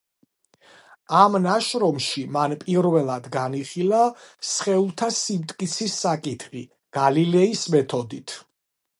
[1.17, 3.99] ამ ნაშრომში მან პირველად განიხილა
[4.51, 6.63] სხეულთა სიმტკიცის საკითხი
[6.99, 8.35] გალილეის მეთოდით.